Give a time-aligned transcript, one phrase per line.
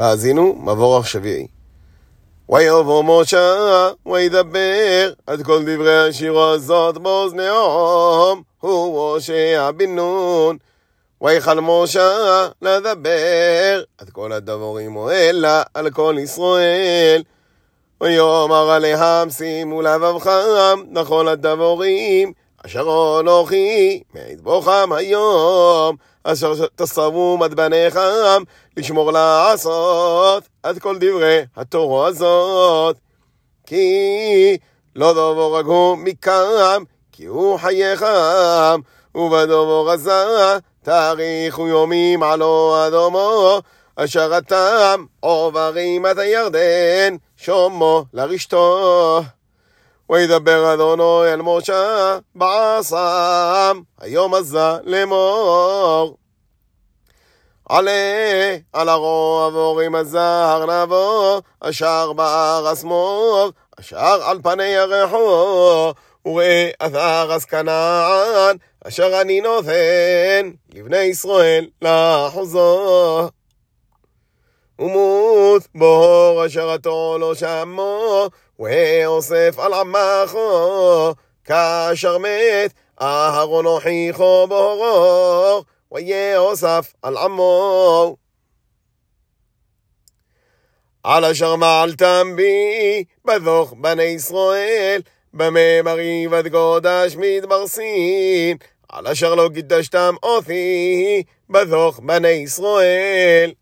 [0.00, 1.46] האזינו, מבוא השביעי.
[2.48, 10.56] ויבוא משה, וידבר את כל דברי השיר הזאת באוזניהם, הוא הושע בן נון.
[11.22, 17.22] ויכל משה לדבר את כל הדבורים האלה על כל ישראל.
[18.00, 22.32] ויאמר עליהם שימו לבבכם לכל הדבורים
[22.66, 25.96] אשר אנוכי מעיד בוכם היום.
[26.24, 28.42] אשר תסרבו את בניכם
[28.76, 32.96] לשמור לעשות את כל דברי התורה הזאת.
[33.66, 34.56] כי
[34.96, 38.80] לא דבור הוא מכם כי הוא חייכם
[39.14, 43.60] ובדבור הזה תאריכו יומים עלו אדומו.
[43.96, 49.22] אשר אתם עוברים את הירדן שומו לרשתו
[50.10, 56.16] וידבר אדונו אל משה בעשם היום הזה לאמור.
[57.68, 65.92] עלה על הרוב הורים הזר נבוא אשר בארץ מוב אשר על פני ירחו
[66.26, 73.28] וראה אתר אז כנען אשר אני נותן לבני ישראל לאחוזו
[75.50, 86.92] ומות בור אשר עתו לא שמו ואוסף על עמךו כאשר מת אהרון הוכיחו בורו ויאוסף
[87.02, 88.16] על עמו.
[91.02, 95.02] על אשר מעלתם בי בדוח בני ישראל
[95.34, 97.64] במה מריב עד גודש מדבר
[98.88, 103.52] על אשר לא קידשתם אותי בדוח בני ישראל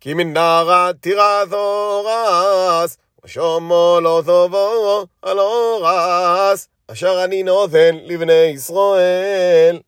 [0.00, 9.80] כי מנערה תירא תורס ושומו לא טובו על אורס אשר אני נותן לבני ישראל